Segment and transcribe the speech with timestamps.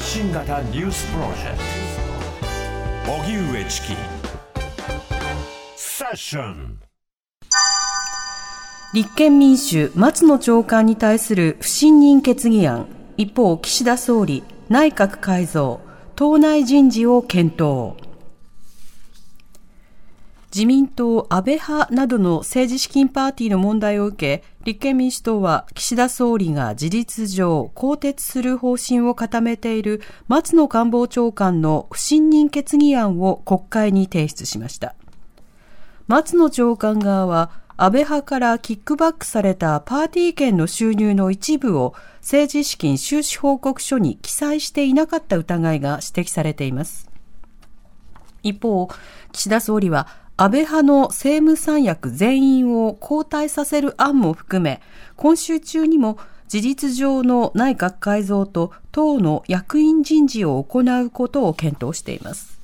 [0.00, 1.58] 発信型ニュースプロジェク
[3.04, 3.12] ト。
[3.12, 3.88] 荻上チキ。
[5.76, 6.80] セッション。
[8.94, 12.86] 立憲民主松野長官に対する不信任決議案。
[13.18, 15.80] 一方岸田総理内閣改造
[16.16, 17.92] 党内人事を検討。
[20.52, 34.96] 自民党安倍派などの政治資金パーティーの問題を受け、立憲民主党は岸田総理が事実上更迭する方針を固めている松野官房長官の不信任決議案を国会に提出しました。
[36.08, 47.08] 松野長官側は安倍派からキックバックされたパーティー券の収入の一部を政治資金収支報告書に記載していなかった疑いが指摘されています。
[48.42, 48.88] 一方、
[49.32, 50.08] 岸田総理は
[50.42, 54.80] 安倍派の政務三役全員を交代させる案も含め、
[55.16, 56.16] 今週中にも
[56.48, 62.58] 事実上の内閣改造と党の役員人事を行うことを検討しています。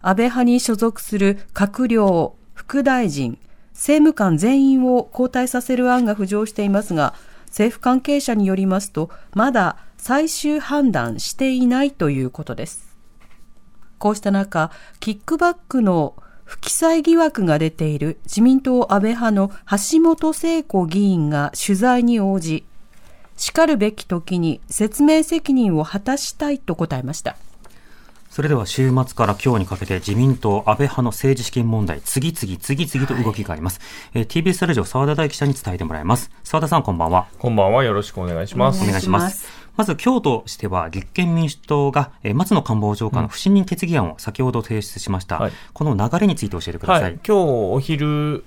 [0.00, 3.36] 安倍派に所属する閣僚、副大臣、
[3.72, 7.14] 政務官全員を交代させる案が浮上していますが、
[7.46, 12.96] 政府関係者によりますと、まだ最終判断していないということです。
[13.98, 16.14] こうした中、キックバックの
[16.50, 22.64] 不記載疑惑が出ている自民党安倍派の橋本聖子議員が取材に応じ、
[23.36, 27.36] 叱るべき時に説明責任を果たしたいと答えました。
[28.30, 33.78] それでは週末から今日にかけて自民党安倍派の政治資金問題、次々次々と動きがあります。
[34.12, 36.32] はい、えー、TBS ラジオ澤田大記者に伝えてもらいます。
[36.42, 37.28] 澤田さんこんばんは。
[37.38, 37.84] こんばんは。
[37.84, 38.82] よろしくお願いします。
[38.82, 39.59] お願いします。
[39.76, 48.44] まず今日としては立憲民主党が、えー、松野官房長官の不信任決議案を先ほど提出しました、うんはい、この流れについて教えてください、はい、今日お昼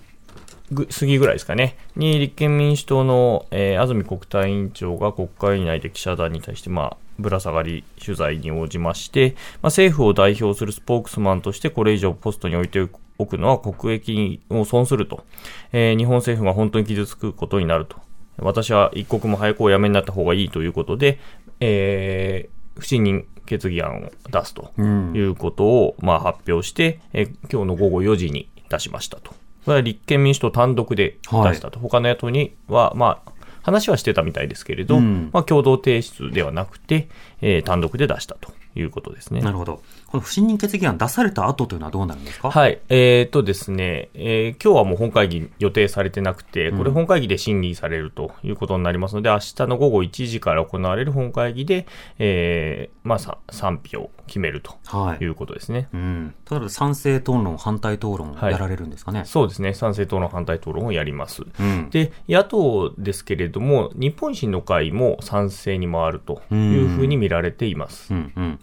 [0.73, 15.23] 過ぎぐらいですかね、に立憲民主党の、えー、安住国対委員長が国会内で記者団に対して、まあ、ぶら下がり取材に応じまして、まあ、政府を代表するスポークスマンとしてこれ以上ポストに置いておくのは国益を損すると、
[15.71, 17.97] えー、日本政府が本当に傷つくことになると
[18.37, 21.19] 私は一刻も早くお辞めになった方がいいということで、
[21.59, 29.31] えー、不信任決議案を出すということを、まあ、発表して、えー、今日の午後4時に出しましたと。
[29.65, 31.79] これは立憲民主党単独で出したと。
[31.79, 37.07] はい、他の野党には、まあ、話はしてたみたいですけれど、うん、まあ、共同提出ではなくて、
[37.41, 39.41] えー、単独で出したということですね。
[39.41, 39.81] なるほど。
[40.13, 42.51] この不信任決議案出された後というのはどうなるんですか？
[42.51, 42.79] はい。
[42.89, 51.87] えー、っとですね、えー、今日はもう本会議予定されてなくて、これ本会議で審議されるということになりますので、うん、明日の午後1時から行われる本会議で、
[52.19, 54.75] えー、まあ、賛否を決めると
[55.19, 55.89] いうことですね。
[55.91, 56.35] はい、うん。
[56.51, 59.73] 例えば賛成討論、反対討論やられるんですかね、はい、そうですね。
[59.73, 61.41] 賛成討論、反対討論をやります。
[61.59, 68.13] うん、で、野党ですけれども、日本維新の会も賛成に回るというふうに見られています。
[68.13, 68.59] うん、うん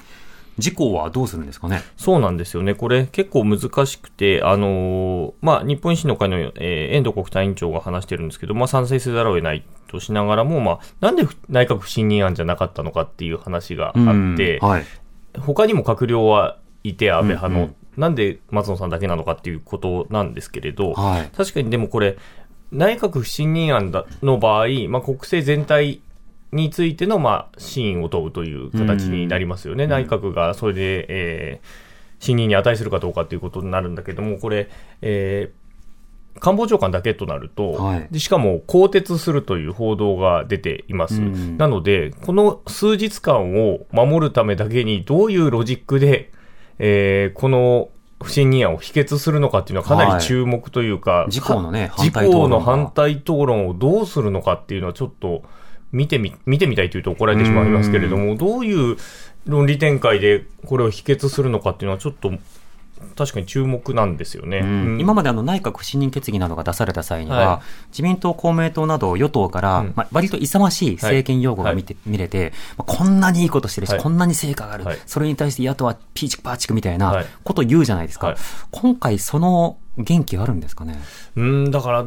[0.60, 1.82] 事項はどうするんですかね？
[1.97, 2.75] そうなんですよね。
[2.75, 14.84] これ結構難しくて、あのー、まあ、日本維新の会の、えー、遠藤国対委員長が話してるんですけど、まあ、賛成せざるを得ないとしながらも、まあ、なんで内閣不信任案じゃなかったのかっていう話があって、はい、
[15.38, 22.16] 他にも閣僚はいて、安倍派の、うんうん、なんで松野さんだけなのかっていうことなんですけれど、はい、確かにでもこれ、
[22.72, 26.00] 内閣不信任案の場合、まあ、国政全体
[26.53, 29.87] についての、まあ、真意を問うという形になりますよね。
[29.87, 34.69] 内閣がそれで、えー、信任に値するかどうかということになるんだけども、これ、
[35.00, 41.21] えー、官房長官だけとなると、はい、でしかも更迭するという報道が出ています。
[41.21, 46.32] なので、この数日間を守るためだけに、どういうロジックで、
[46.78, 47.91] えー、この
[48.22, 55.43] 不信任案を否決するのかっていうのはかなり注目というか、はい、自公のね、自公の反対討論をどうするのかっていうのはちょっと、
[55.92, 58.96] 見てみ、見てみたいというと怒られてしまいますけれども、どういう
[59.46, 62.32] 論理展開でこれを否決するのかっていうのはちょっと
[63.16, 78.36] 確かに注目なんですよね、うん、今まであの内閣不信任決議などが出された際には、はい、自民党、公明党など与党から、うん、まあ、割と勇ましい政権用語が見て、はい、見れて、まあ、こんなにいいことしてるし、はい、こんなに成果がある、それに対して野党はピーチクパーチクみたいなことを言うじゃないですか、
[78.70, 81.00] 今回、その元気あるんですかね？
[81.36, 82.06] うんだから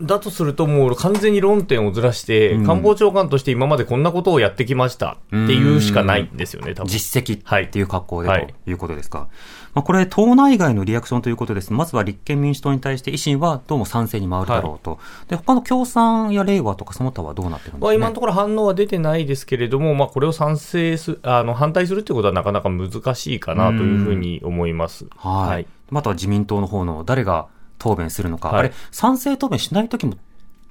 [0.00, 9.28] だとすると、もう完全に論点をずらして、うん、官房長官として今までこんなことをやってきましたっていうしかないんですよね、多分実績っていう格好で、はい、ということですか。
[9.74, 11.70] まあ、これ、党内外のリアクションということです。
[11.72, 14.92] まずは立憲民主党に対して維新はどうも賛成に回るだろうと。
[14.92, 14.96] は
[15.26, 25.06] い、で、他の共産や令和とかその他はどうなってるんですか、ね、今のところ反応は出てないですけれども、まあ、これを賛成す、あの、反対するということはなかなか難しいかなというふうに思います。
[25.16, 25.48] はい。
[25.48, 30.14] はい、または自民党の方の誰が答弁するのか、はい、あれ、賛成答弁しないときも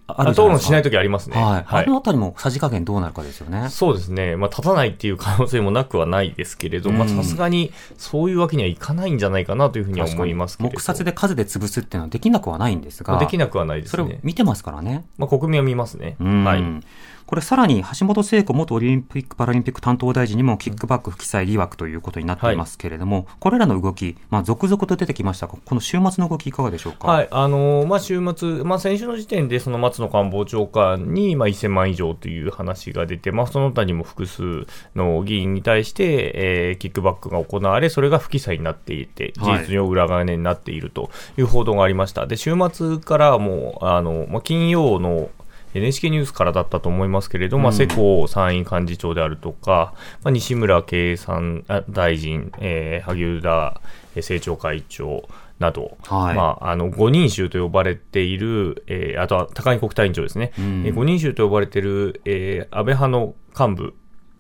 [0.07, 1.35] ある討論しないときありますね。
[1.35, 1.63] はい。
[1.65, 3.69] はい、あのあたりもさじ加減どうなるかですよね。
[3.69, 4.35] そうですね。
[4.35, 10.69] まあ、立たないっていう可能性もなくはないですけれど、まあ、さすがにそういうわけにはいかないんじゃないかなというふうには思いますけど。
[10.69, 13.17] 黙殺で数で潰すっていうのはできなくはないんですが。
[13.17, 14.03] できなくはないですね。
[14.03, 15.05] それを見てますからね。
[15.17, 16.17] まあ、国民は見ますね。
[16.19, 16.85] はい。
[17.25, 27.07] これさらに橋本聖子元オリンピック・パラリンピック担当大臣にもキックバック不記載疑惑ということになっていますけれども、はい、これらの動き、まあ、続々と出てきましたが、この週末の動きいかがでしょうか？
[27.07, 42.27] はい、あのー、まあ、週末、まあ、先週の時点でその松野官房長官に、まあ、1000万以上という話が出て、まあ、その他にも複数の議員に対して、えー、キックバックが行われ、それが不記載になっていて、事実上裏金になっているという報道がありました。
[42.27, 45.29] で、週末からもう、あの、まあ、金曜の
[45.75, 49.93] NHK ニュースからだったと思いますけれどまあ、世耕参院幹事長であるとか、
[50.23, 53.81] まあ、西村経産大臣、えー、萩生田
[54.15, 55.27] 政調会長
[55.59, 63.93] など、はい、まあ、あの、五人衆と呼ばれている、えー、あとは高木国対委員長ですね、うん、えー、五人衆と呼ばれている、えー、安倍派の幹部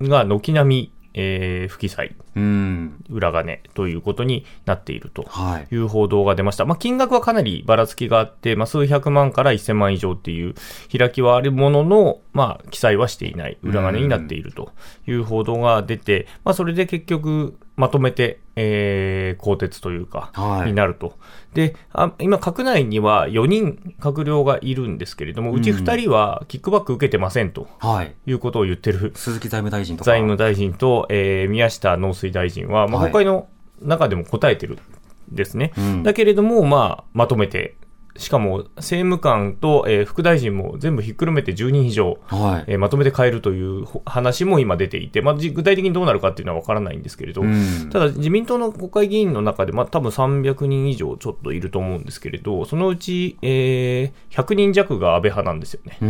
[0.09, 5.23] が軒並みえー、不記載、うん、裏金ということになっていると。
[5.59, 5.75] い。
[5.75, 6.65] う報道が出ました。
[6.65, 10.53] はい、まあ、金額はかなりばらつきがあって、まあ、数百万から1000万以上っていう
[10.95, 13.57] 開きはあるものの、まあ、記載はしていない。
[13.63, 14.73] 裏金になっていると
[15.07, 21.17] いう報道が出て、まあ、それで結局、まとめて、えー、更迭というか、はい、になると。
[21.53, 29.11] であ、今、閣内には4人閣僚がいるんですけれども、うち2人はキックバック受けてませんと、はい、いうことを言ってる。
[29.15, 33.47] 鈴木財務大臣と財務大臣と、えー、宮下農水大臣は、まあ、国会の
[33.81, 35.73] 中でも答えてるんですね。
[35.75, 37.75] はい、だけれども、まあ、まとめて
[38.17, 55.97] しかも政務官と、えー、副大臣も全部ひっくるめて10人以上、はい、えー、まとめて変えるという話も今出ていて、まあ、具体的にどうなるかっていうのは分からないんですけれど、うん、ただ自民党の国会議員の中で、まあ、多分300人以上ちょっといると思うんですけれど、そのうち、えー、100人弱が安倍派なんですよね。
[55.99, 56.05] そ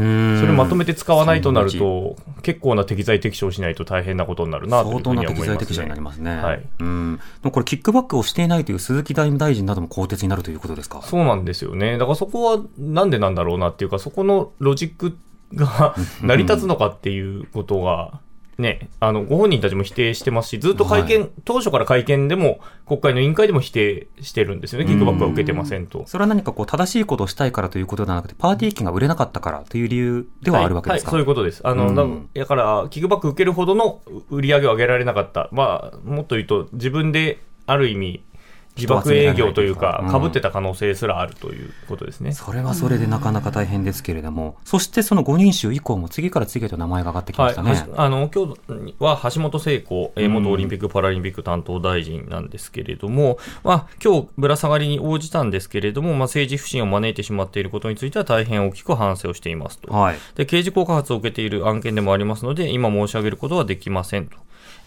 [0.45, 6.35] れまとめて使わないとなると、結構な適材適所しないと大変なことになるなというふうには思います、ね、相当な適材適所になりますね。
[6.35, 7.19] はい、うん。
[7.51, 11.01] これ、キックバックをしていないという鈴木財務大臣なども更迭になるということですか？
[11.01, 11.94] そうなんですよね。
[11.97, 15.17] だからそこはなんでなんだろうなっていうか、そこのロジック
[15.53, 18.19] が成り立つのかっていうことが、
[18.57, 26.03] ね、あの、ご本人たちも否定してますし、ずっと会見、はい、当初から会見でも、国会の委員会でも否定してるんですよね、キックバックは受けてませんと。
[26.07, 31.61] それは何かこう、正しいことをしたいからということではなくて、パーティー券が売れなかったからという理由ではあるわけですか、はい、はい、そういうことです。
[31.67, 35.49] あの、だから、キックバック受けるほどの売り上げを上げられなかった。
[35.51, 38.23] まあ、もっと言うと、自分で、ある意味、
[38.75, 40.19] 自爆営業というか、か。
[40.19, 64.37] ぶってた可能性すらあるということですね、それはそれでなかなか大変ですけれども、そしてその5人衆以降も次から次へと名前が上がってきましたね、はい、あの今日は橋本聖子、元オリンピック・パラリンピック担当大臣なんですけれども、まあ今日ぶら下がりに応じたんですけれども、まあ、政治不信を招いてしまっていることについては大変大きく反省をしていますと、はい、で刑事告発を受けている案件でもありますので、今申し上げることはできませんと。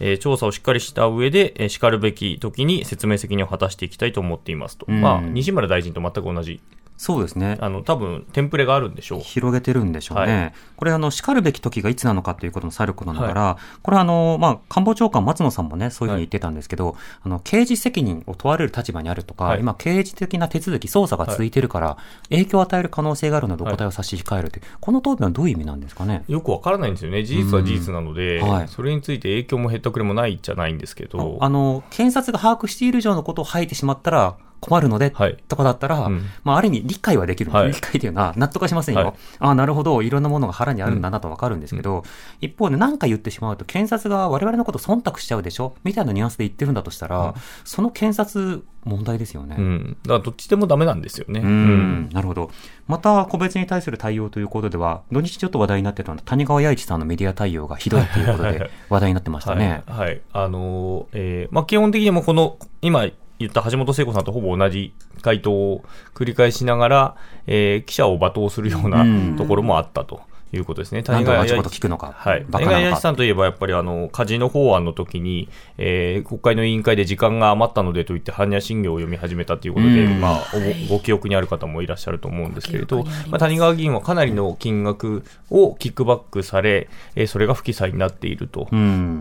[0.01, 4.91] えー、調査をしっかりした上で、えー、しかるべき時に説明責任を果たしていきたいと思っていますと。
[4.91, 6.61] まあ、西村大臣と全く同じ
[6.99, 7.57] そうですね。
[7.61, 9.21] あの、多分、テンプレがあるんでしょう。
[9.21, 10.37] 広げてるんでしょうね。
[10.37, 21.97] はい、これ、あの、叱るべき時がいつなのかということもさることながら、はい、これあの、まあ、官房長官松野さんもね、そういうふうに言ってたんですけど、はい、あの、刑事責任を問われる立場にあるとか、今、刑事的な手続き、捜査が続いてるから、
[22.31, 26.25] 影響を与える可能性があるのでお答えを差し控えるという、この答弁はどういう意味なんですかね？
[26.27, 27.23] よくわからないんですよね。
[27.23, 31.39] 事実は事実なので、それについて影響も減ったくれもないじゃないんですけど。
[31.41, 37.51] あの、検察が把握している以上のことを吐いてしまったら、困るので、はい、とかだったら、うん、まあ、ある意味理解はできる。
[37.51, 39.01] はい、理解というのは納得はしませんよ。
[39.01, 42.03] はい、ああ、なるほど、いろんなものが腹にあるんだなとわかるんですけど、うん、
[42.41, 45.75] 一方で何か言ってしまうと、検察が我々のこと忖度しちゃうでしょ？
[45.85, 47.35] みたいなニュアンスで言ってるんだとしたら、うん、
[47.65, 49.57] その検察、問題ですよね。
[49.59, 49.97] うん。
[50.03, 51.41] だからどっちでもダメなんですよね。
[51.41, 52.09] うん。
[52.11, 52.51] なるほど。
[52.87, 59.83] また、個別に対する対応ということでは、土日ちょっと話題になってたのは、谷川弥一さんのメディア対応がひどいということで、話題になってましたね。
[59.87, 60.21] はい、はい。
[60.33, 63.05] あのー、えー、まあ、基本的にもこの、今、
[63.39, 64.93] 言った橋本聖子さんとほぼ同じ
[65.23, 67.17] 回答を繰り返しながら、
[67.47, 69.05] えー、記者を罵倒するような
[69.37, 70.21] ところもあったと。
[70.57, 71.03] いうことですね。
[71.03, 72.15] 谷川弥一聞くのか。
[72.17, 72.47] はい。
[72.51, 80.45] 谷川弥一さんといえば、やっぱりあの、カジノ法案の時に、えー、国会の委員会で時間が余ったのでと言って、般若心経を読み始めたということで、まあ
[80.89, 88.69] ご、ご記憶にある方もいらっしゃると思うんですけれど、まあ、谷川議員はかなりの金額をキックバックされ、えー、それが不記載になっていると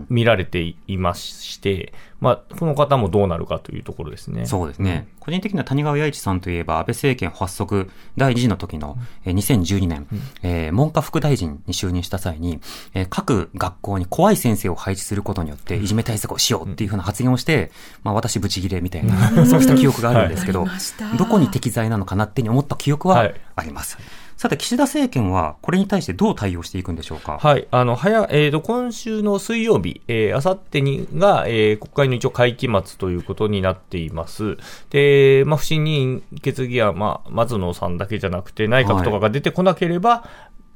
[0.08, 4.46] 見られていまして、まあ、この方もどうなるかというところですね。
[4.46, 5.06] そうですね。
[5.20, 12.60] 個人的には谷川弥一さんといえば、安倍政権発足第2次の時の、えー、2012年、うん、えー、文科副大臣に就任した際に、
[12.94, 17.70] えー、各学校に怖い先生を配置することによって、いじめ対策をしようっていうふうな発言をして、
[18.02, 20.76] まあ、私ブチギレみたいな、そうした記憶があるんですけど、は
[21.14, 23.96] い、どこに適材なのかなって思った記憶はあります。
[23.96, 27.38] はいさて、岸田政権はこれに対してどう対応していくんでしょうか？
[27.42, 27.66] はい。
[27.72, 34.56] あの、早、えっ、ー、と、今週の水曜日、えー、あさってにが、えー、国会の一応会期末ということになっています。
[34.90, 40.24] で、まあ、不信任決議は、まあ、松野さんだけじゃなくて、内閣とかが出てこなければ、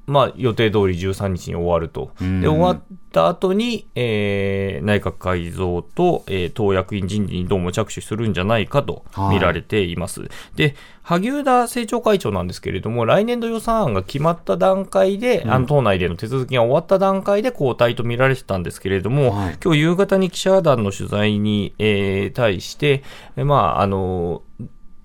[0.06, 2.12] まあ、予定通り13日に終わると。
[2.20, 2.82] で、終わっ
[3.12, 10.22] た後に、えー、内閣改造と、えー、党役員人事にどうも着手するんじゃないかと見られています。
[10.22, 23.04] はい、で、萩生田政調会長なんですけれども、来年度予算案が決まった段階で、うん、あの党内での手続きが終わった段階で交代と見られてたんですけれども、はい、今日夕方に記者団の取材に、えー、対して、
[23.36, 24.42] まあ、あの、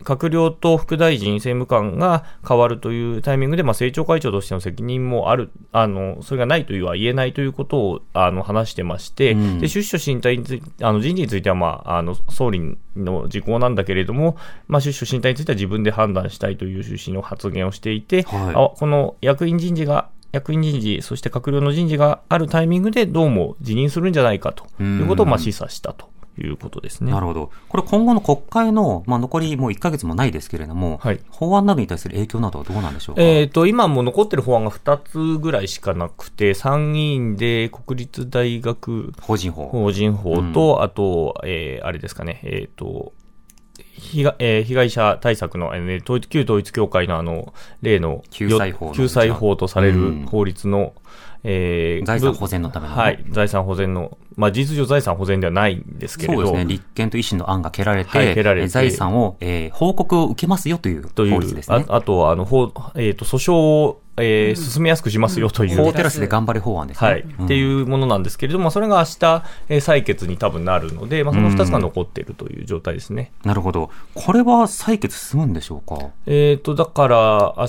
[0.07, 14.37] 閣僚と副大臣、政務官が変わるというタイミングで、まあ、政調会長としての責任もある、あの、それがないというは言えないということを、あの、話してまして、うん、で、出処進退について、あの、人事については、まあ、あの、総理の事項なんだけれども、
[14.69, 26.09] まあ、出処進退については自分で判断したいという趣旨の発言をしていて、はい、あこの役員人事が役員人事、そして閣僚の人事があるタイミングでどうも辞任するんじゃないかということをまあ示唆したと
[26.41, 27.12] いうことですね。
[27.12, 27.51] なるほど。
[27.70, 33.22] これ今後の国会の、まあ、残りもう1か月もないですけれども、はい、法案などに対する影響などはどうなんでしょうか？
[33.22, 39.67] えっ、ー、と、今も残ってる法案が2つぐらいしかなくて、参議院で国立大学法人法。
[39.67, 43.13] 法人法と、うん、あと、えー、あれですかね、えっ、ー、と、
[43.94, 51.08] 被害,、えー、被害者対策の、えー、旧統一教会のあの、例の救済法救済法とされる法律の、うん
[51.49, 56.41] えー、財産保全のための、ね、はい、財産保全の、まあ、事実上財産保全ではないんですけれど。
[56.41, 58.67] そうですね、立憲と維新の案が蹴られて、はい、蹴られて。
[58.67, 61.85] 財産を、えー、報告を受けますよという法律ですね。
[61.87, 65.77] ああとは、あの、法、えっ、ー、と、訴訟をえー、進めやすくしますよという。
[65.77, 67.09] 法テラスで頑張れ法案ですね。
[67.09, 67.21] はい。
[67.21, 73.31] っていうものなんですけれども、それが明日、えー、採決に多分なるので、まあ、その二つが残っているという状態ですね。
[73.43, 73.89] なるほど。
[74.13, 76.09] これは採決進むんでしょうか？
[76.25, 77.65] えっ、と、だから、明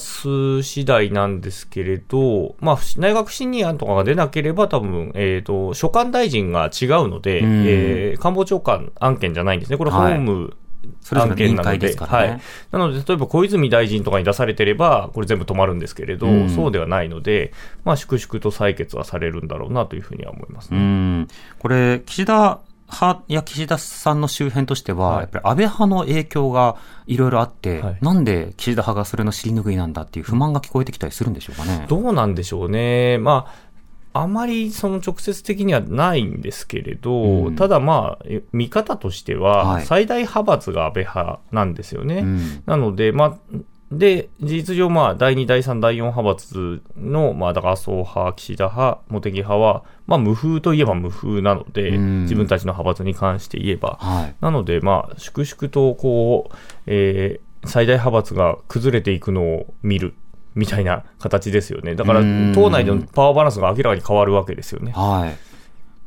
[0.60, 9.78] 日次第なんですけれど、まあ、内閣不信任案とかが出なければ、多分、えっ、と、所管大臣が違うので、えー、官房長官案件じゃないんですね。
[9.78, 10.52] これ、法務、はい
[11.00, 12.40] それぞれの会ですからね、はい。
[12.72, 17.52] なので、例えば小泉大臣とかに出されてれば、これ全部止まるんですけれど、うん、そうではないので、
[17.84, 20.78] まあ、粛々と採決はされるんだろうなというふうには思いますね。
[20.78, 31.84] うんこれ、岸田派や岸田さんの周辺としては、はい、やっぱり安倍派の影響がいろいろあって、はい、なんで岸田派がそれの尻拭いなんだっていう不満が聞こえてきたりするんでしょうかね。
[31.88, 33.18] どうなんでしょうね。
[33.18, 33.67] まあ
[34.12, 42.24] あまりその直接的にはないんですけれど、うん、ただまあ、見方としては、最大派閥が安倍派なんですよね。
[42.66, 43.58] なので、まあ、
[43.90, 53.96] で、事実上、まあ、第2、第3、第4派閥の、まあ、だから麻生派、岸田派、茂木派は、まあ、無風といえば無風なので、自分たちの派閥に関して言えば。
[54.00, 60.14] はい、なので、まあ、粛々と、こう、えー、最大派閥が崩れていくのを見る
[60.54, 61.94] みたいな形ですよね。
[61.94, 62.20] だから、
[62.54, 64.92] 党内でのパワーバランスが明らかに変わるわけですよね。
[64.92, 65.48] はい。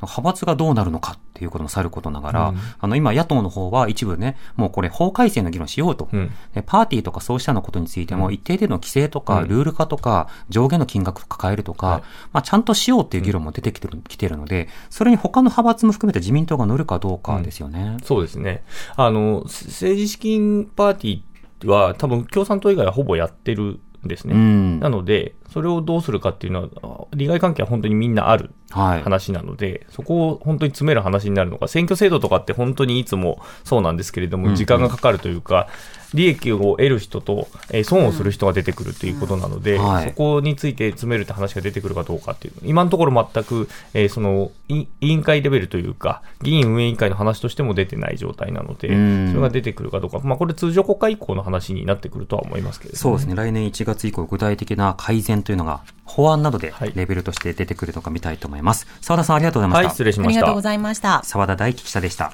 [0.06, 6.08] 派閥がどうなるのかっていうこともさることながら、うん、あの、今野党の方は一部ね、もうこれ法改正の議論しようと。
[6.12, 6.30] うん、
[6.66, 17.96] パーティーとかそうしたのことについても、一定程度の規制とか、ルール化とか、上限の金額を抱えるとか、はい、まあ、ちゃんとしようっていう議論も出てきてる、きてるので、それに他の派閥も含めて自民党が乗るかどうかですよね。
[18.02, 18.64] そうですね。
[18.96, 24.34] あの、政治資金パーティーは多分共産党以外はほぼやってるですね。
[24.80, 35.68] なので、それをどうするかっていうのは、利害関係は本当にみんなある話なので、はい、そこを本当に詰める話になるのか、選挙制度とかって本当にいつもそうなんですけれども、時間がかかるというか、
[36.14, 39.84] 利益を得る人と、えー、損をする人が出てくるということなので、うん。
[39.84, 48.94] はい、そこについて詰めるって話が出てくるかどうかっていう、今のところ全く、えー、その委員会レベルというか、議員運営委員会の話としても出てない状態なので、そ
[49.36, 58.86] れが出てくるかどうか、まあ、これ、通常国会以降の話になってくるとは思いますけど、ね、そうですね、来年1月以降、具体的な改善というのが、法案などでレベルとして出てくるのか見たいと思います。
[59.00, 59.86] 澤、はい、田さん、ありがとうございました。
[59.86, 60.30] はい、失礼しました。
[60.30, 61.22] ありがとうございました。
[61.24, 62.32] 澤田大樹記者でした。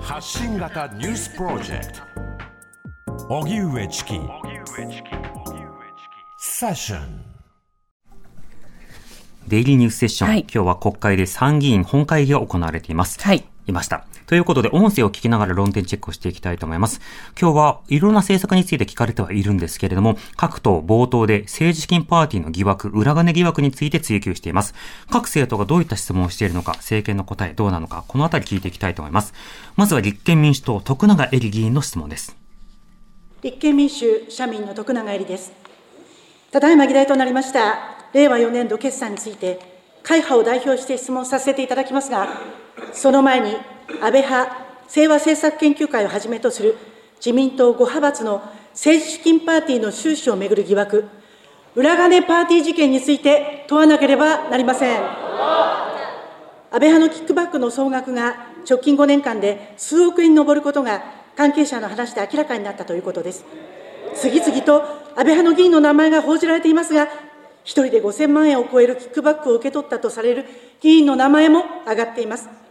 [0.00, 2.12] 発信型ニュースプロジェクト。
[3.28, 4.20] 荻上チキ
[6.38, 7.22] セッション
[9.48, 13.20] デイリーニュースセッション、はい、今日は国会で参議院本会議が行われています。
[13.20, 13.44] はい。
[13.66, 14.06] いました。
[14.32, 17.02] ということで、音声を聞きながら論点チェックをしていきたいと思います。
[17.38, 24.74] 今日はいろんな政策について聞かれてはいるんですけれども、各党冒頭で政治資金パーティーの疑惑、裏金疑惑について追及しています。
[25.10, 29.34] 各政党がどういった質問をしているのか、政権の答えどうなのか、このあたり聞いていきたいと思います。
[29.76, 32.34] まずは立憲民主党、徳永エリ議員の質問です。
[33.42, 35.52] 立憲民主・社民の徳永エリです。
[36.52, 39.60] ただいま議題となりました令和4年度決算について、
[40.02, 42.61] 会派を代表して質問させていただきますが、
[42.92, 43.56] その前に、
[44.00, 44.56] 安倍派
[44.88, 46.76] 清和政策研究会をはじめとする
[47.16, 51.04] 自民党5派閥の政治資金パーティーの収支をめぐる疑惑、
[51.74, 55.00] 裏金パーティー事件について問わなければなりません。
[55.00, 61.02] 安倍派のキックバックの総額が直近5年間で数億円に上ることが
[61.36, 63.44] 関係者の話で明らかになったということです。
[64.14, 67.08] 次々と安倍派の議員の名前が報じられていますが、1
[67.64, 70.44] 人で5000万円を超えるキックバックを受け取ったとされる
[70.80, 72.61] 議員の名前も挙がっています。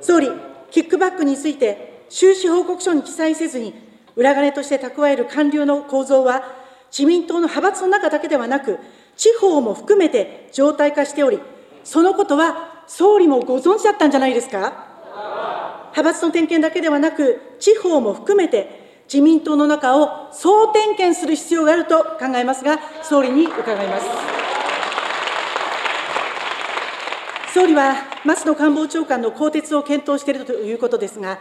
[0.00, 0.30] 総理、
[0.70, 3.74] キックバックについて、収支報告書に記載せずに、
[4.16, 6.42] 裏金として蓄える官僚の構造は、
[6.90, 8.78] 自民党の派閥の中だけではなく、
[9.16, 11.40] 地方も含めて常態化しており、
[11.84, 14.88] そのことは総理もご存知だったんじゃないですか？
[15.92, 24.39] 派閥の点検だけではなく、地方も含めて、自民党の中を総点検する必要があると考えますが、総理に伺います。
[27.52, 31.40] 総理は松野官房長官の更迭を検討しているということですが、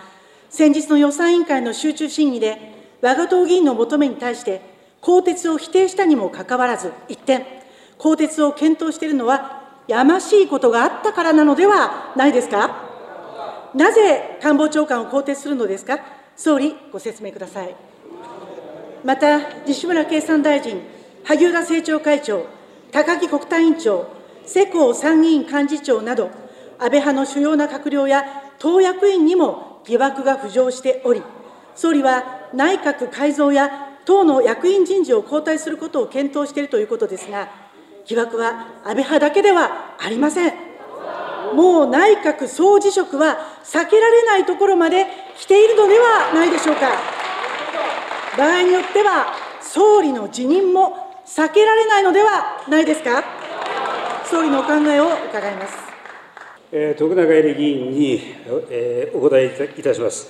[0.49, 4.61] 先日の予算委員会の集中審議で、我が党議員の求めに対して、
[5.01, 7.45] 更迭を否定したにもかかわらず、一点、
[7.99, 12.89] 更迭を検討しているのは、やましいことがあったからなのではないですか？
[13.75, 15.99] なぜ官房長官を更迭するのですか、
[16.35, 17.75] 総理、ご説明ください。
[19.05, 20.81] また、西村経産大臣、
[21.23, 22.47] 萩生田政調会長、
[22.91, 24.17] 高木国対委員長、
[24.49, 26.31] 世耕参議院幹事長など、
[26.79, 28.25] 安倍派の主要な閣僚や
[28.57, 31.21] 党役員にも疑惑が浮上しており、
[31.75, 33.69] 総理は内閣改造や
[34.05, 37.47] 党の役員人事を交代することを検討しているということですが、
[38.07, 40.53] 疑惑は安倍派だけではありません。
[41.53, 45.05] もう内閣総辞職は避けられないところまで
[45.37, 46.89] 来ているのではないでしょうか。
[48.35, 49.27] 場合によっては、
[49.61, 53.38] 総理の辞任も避けられないのではないですか。
[54.29, 55.73] 総理のお考えを伺います。
[56.71, 58.21] えー、徳永エリ議員に、
[58.69, 60.29] えー、お答えいたします。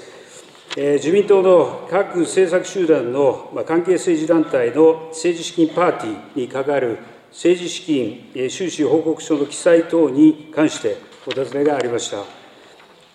[0.77, 6.99] えー、自民党の各政策集団の、まあ、関係政治団体の政治資金パーティーに関わる
[7.31, 10.95] 政治資金収支報告書の記載等に関して、
[11.27, 12.23] お尋ねがありました。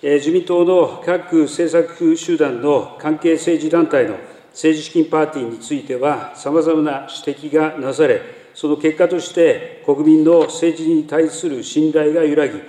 [0.03, 4.19] 自民党の各政策集団の関係政治団体の
[4.51, 8.21] 政治資金パーティーについては、さまざまな指摘がなされ、
[8.55, 12.61] その結果として国民の政治に対する信頼が揺らぎ、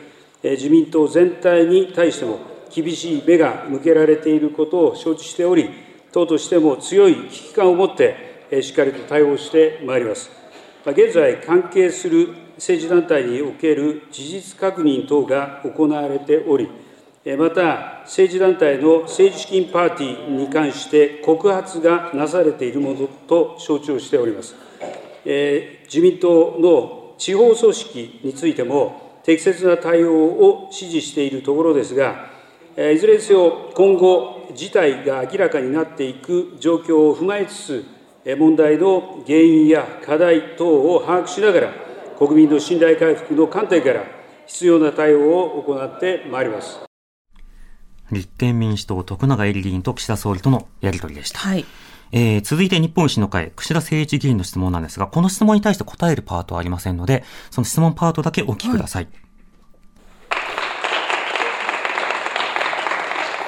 [0.43, 2.39] 自民党全体に対しても
[2.73, 5.69] 厳しい目が向けられていることを承知しており、
[6.11, 10.29] 党としても強い危機感を持って、しっかりと対応してまいります。
[10.85, 16.69] 現在、関係する政治団体における事実確認等が行われており、
[17.37, 24.55] また、政治団体の政治資金パーティーに関して告発がなされているものと承知をしております。
[25.25, 32.29] 自民党の地方組織についても、適切な対応を指示しているところですが、
[32.77, 37.85] いずれにせよ、今後、事態が明らかになっていく状況を踏まえつつ、
[38.37, 41.73] 問題の原因や課題等を把握しながら、
[42.19, 44.03] 国民の信頼回復の観点から
[44.45, 46.79] 必要な対応を行ってまいります。
[48.11, 51.39] 立憲民主党徳永エリ議員と岸田総理とのやり取りでした。
[51.39, 51.65] はい。
[52.11, 59.07] えー、続いて日本維新の会、串田誠一議員の質問なんですが、この質問に対して答えるパートはありませんので、その質問パートだけお聞きください。
[59.07, 59.09] は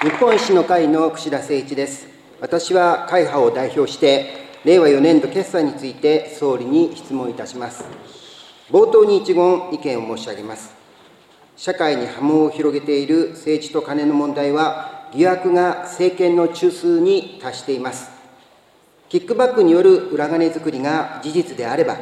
[0.07, 2.07] い、日本維新の会の串田誠一です。
[2.39, 7.85] 私は会派を代表して、令和4年度決算について総理に質問いたします。
[8.69, 10.75] 冒頭に一言意見を申し上げます。
[11.55, 18.16] 社会に波紋を広げている政治と金の問題は、疑惑が政権の中枢に達しています。
[19.09, 21.97] キックバックによる裏金作りが事実であれば、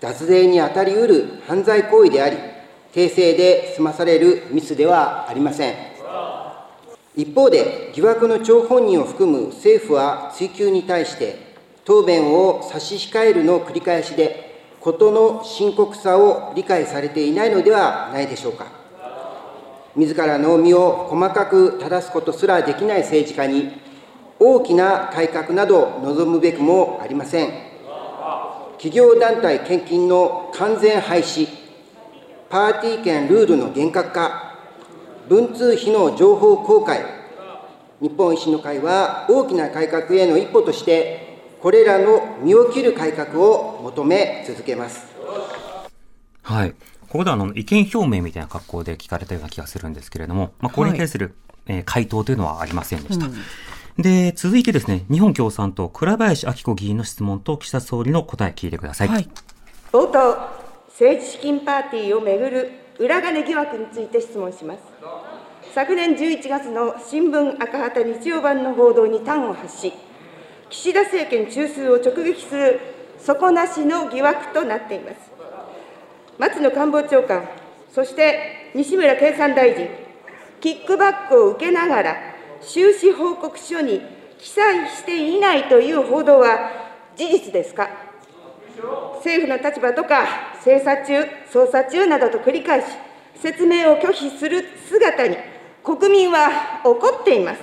[0.00, 2.36] 脱税に当たりうる犯罪行為であり、
[2.92, 5.74] 訂正で済まされるミスではありません。
[7.16, 11.54] 一方で、疑惑の張本人を含む政府は追及に対して、
[11.84, 18.66] 答弁を差し控えるの繰り返しで、ことの深刻さを理解されていないのではないでしょうか。
[19.96, 23.80] 自らの身を細かく正すことすらできない政治家に、
[24.38, 27.52] 大きな改革など望むべくもありません。
[28.76, 31.48] 企業団体献金の完全廃止、
[32.50, 34.58] パーティー券ルールの厳格化、
[35.28, 37.04] 文通費の情報公開、
[38.00, 45.06] 日本維新の会は大きな改革への一歩として、これらの身を切る改革を求め続けます。
[46.42, 46.72] はい。
[47.08, 51.34] ここではあの意見表明みたいな格好で聞かれたような気がするんですけれども、まあ、これに対する、
[51.66, 53.26] え回答というのはありませんでした。
[53.26, 53.34] うん、
[53.98, 59.08] で、続いてですね、日本共産党、倉林明子議員の質問と岸田総理の答え聞いてください。
[59.08, 59.28] はい、
[59.92, 60.36] 冒頭、
[60.88, 64.80] 政治資金パーティーをめぐる裏金疑惑について質問します。
[65.74, 69.92] 昨年11月の新聞赤旗日曜版の報道に端を発し、
[70.70, 72.80] 岸田政権中枢を直撃する
[73.18, 75.16] 底なしの疑惑となっています。
[76.38, 77.48] 松野官房長官、
[77.92, 79.88] そして西村経産大臣、
[80.60, 82.33] キックバックを受けながら、
[82.66, 84.00] 収支報告書に
[84.38, 86.70] 記載していないという報道は
[87.16, 87.88] 事実ですか？
[89.16, 90.26] 政府の立場とか、
[90.60, 92.86] 精査中、捜査中などと繰り返し、
[93.36, 95.36] 説明を拒否する姿に、
[95.82, 97.60] 国民は怒っています。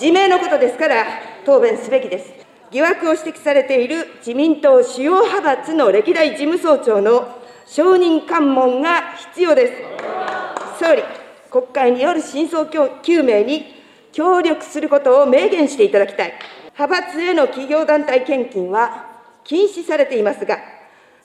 [0.00, 1.04] 自明のことですから、
[1.46, 2.32] 答弁すべきです。
[2.70, 10.84] 疑惑を指摘されている自民党主要派閥の歴代事務総長の承認喚問が必要です。
[10.84, 11.02] 総理、
[11.50, 13.81] 国会による真相究明に
[14.12, 16.34] 協力することを明言していただきたい。
[16.78, 19.06] 派閥への企業団体献金は
[19.44, 20.58] 禁止されていますが、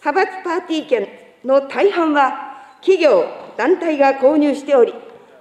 [0.03, 1.07] 派閥パーティー券
[1.43, 2.47] の大半は
[2.81, 3.25] 企業、
[3.57, 4.93] 団体が購入しており、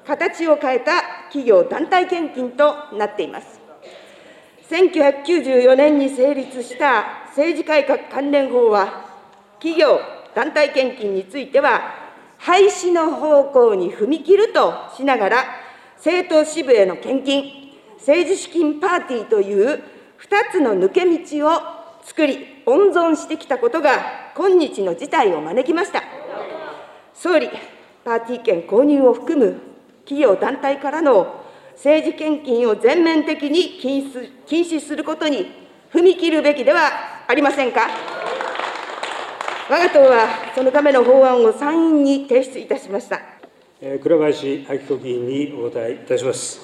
[0.07, 3.61] 形を変えた企業団体献金となっています。
[4.71, 9.07] 1994年に成立した政治改革関連法は、
[9.59, 10.01] 企業、
[10.35, 12.07] 団体献金については、
[12.39, 15.45] 廃止の方向に踏み切るとしながら、
[16.07, 19.83] 政党支部への献金、政治資金パーティーという2
[20.53, 21.61] つの抜け道を
[22.05, 26.05] 作り、温存してきたことが、今日の事態を招きました。
[27.12, 27.51] 総理、
[28.05, 29.61] パーティー券購入を含む
[30.05, 35.51] 企業団体からの政治献金を全面的に禁止禁止することに
[35.92, 37.81] 踏み切るべきではありませんか。
[39.69, 43.36] 我が党はそのための法案を参院に提出いたしました。
[43.79, 46.62] 倉林明子議員にお答えいたします。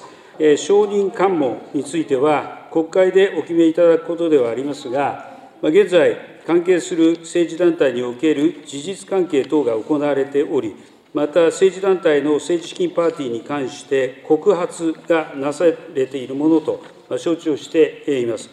[0.57, 10.75] 承認喚問については、国会でお決めいただくことではありますが、現在、関係する政治団体における事実関係等が行われており、
[11.13, 16.81] また政治団体の政治資金パーティーに関して告発がなされているものと
[17.19, 18.49] 承知をしています。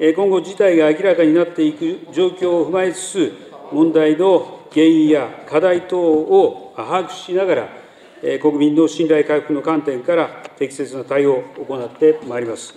[0.00, 3.32] 今後、事態が明らかになっていく状況を踏まえつつ、
[3.70, 7.79] 問題の原因や課題等を把握しながら、
[8.40, 10.28] 国民の信頼回復の観点から
[10.58, 12.74] 適切な対応を行ってまいります。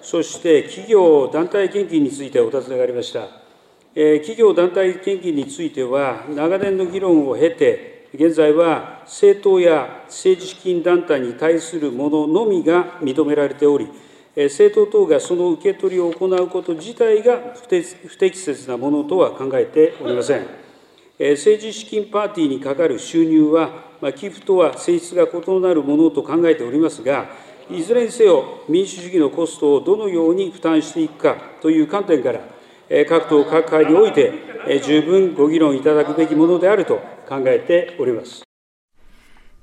[0.00, 3.28] そして、企業団体献金についてお尋ねがありました。
[3.94, 13.86] 企業団体献金については、長年の議論を経て、現在は政党や政治資金団体に対するもののみが認められており、
[14.34, 20.46] 政党等がその受け取りを行うこと自体が不適切なものとは考えておりません。
[21.18, 27.28] 政治資金パーティーにかかる収入は、ま寄付とは性質が異なるものと考えておりますが、
[27.70, 32.40] いずれにせよ民主主義のコストをどのように負担していくかという観点から、
[33.08, 34.32] 各党各会において
[34.82, 36.96] 十分ご議論いただくべきものであると
[37.28, 38.49] 考えております。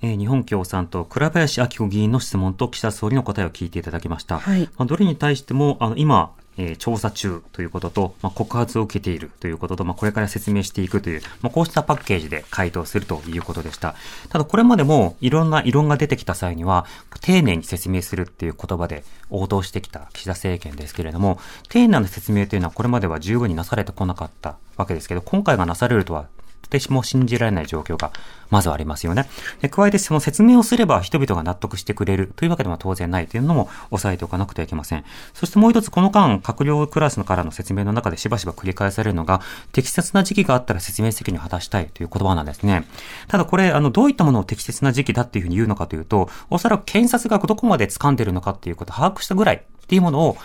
[0.01, 4.39] えー、日本共産党、倉林明子議員の質問と岸田総理の答えを聞いていただきました。
[4.39, 13.95] はい、まあ、どれに対しても、あの、今、えー、調査中ということと、まあ、告発を受けているということと、まあ、これから説明していくという、まあ、こうしたパッケージで回答するということでした。
[14.29, 16.85] ただ、これまでもいろんな異論が出てきた際には、
[17.21, 26.27] 丁寧に説明するっていう言葉で応答してきた岸田政権ですけれども、丁寧な説明というのはこれまでは十分になされてこなかったわけですけど、今回がなされるとは
[26.69, 28.11] 私も信じられない状況が
[28.49, 29.27] まずはありますよね。
[29.61, 35.03] で、加えてその説明をすれば人々が納得してくれるというわけでは当然ないというのも押さえておかなくてはいけません。
[35.33, 42.85] そしてもう一つこの間、閣僚クラスからの説明の中でしばしば繰り返されるのが、適切な時期があったら説明責任を果たしたいという言葉なんですね。
[43.27, 50.37] ただこれ、あの、どういったものを適切な時期だっていうふうに言うのかというと、おそらく検察がどこまで掴んでるのかっていうことを把握したぐらいっていうものを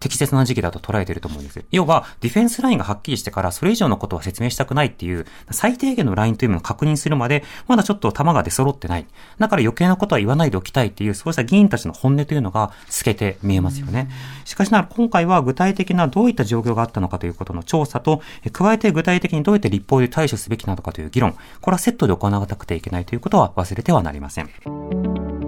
[0.00, 1.64] 適切な時期だと捉えていると思うんです。
[1.70, 9.06] 要は、ディフェンスラインがはっきりしてから、それ以上のことは説明したくないっていう、最低限のラインというものを確認するまで、まだちょっと弾が出揃ってない。
[9.38, 14.08] だから余計なことは言わないでおきたいっていう、そうした議員たちの本音というのが透けて見えますよね。
[14.44, 25.47] しかしながら、今回は具体的などういった状況があったのかということの調査と、加えて具体的にどうやって立法で対処すべきなのかという議論、これはセットで行わなくてはいけないということは忘れてはなりません。